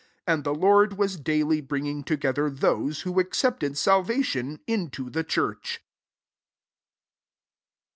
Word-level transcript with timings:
And 0.25 0.43
the 0.43 0.55
Lord 0.55 0.95
iras 0.97 1.15
daily 1.23 1.61
bringing 1.61 2.03
together 2.03 2.49
iiose, 2.49 3.01
who 3.03 3.19
accepted 3.19 3.77
salvation, 3.77 4.57
lito 4.67 5.13
the 5.13 5.23
church. 5.23 5.79